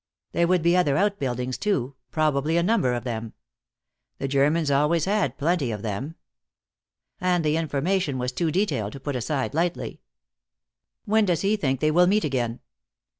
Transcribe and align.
There 0.31 0.47
would 0.47 0.63
be 0.63 0.75
other 0.75 0.97
outbuildings, 0.97 1.59
too, 1.59 1.93
probably 2.09 2.57
a 2.57 2.63
number 2.63 2.95
of 2.95 3.03
them. 3.03 3.33
The 4.17 4.27
Germans 4.27 4.71
always 4.71 5.05
had 5.05 5.37
plenty 5.37 5.69
of 5.69 5.83
them. 5.83 6.15
And 7.19 7.45
the 7.45 7.55
information 7.55 8.17
was 8.17 8.31
too 8.31 8.49
detailed 8.49 8.93
to 8.93 8.99
be 8.99 9.03
put 9.03 9.15
aside 9.15 9.53
lightly. 9.53 10.01
"When 11.05 11.25
does 11.25 11.41
he 11.41 11.55
think 11.55 11.81
they 11.81 11.91
will 11.91 12.07
meet 12.07 12.23
again?" 12.23 12.61